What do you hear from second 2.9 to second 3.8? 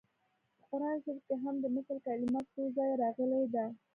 راغلې ده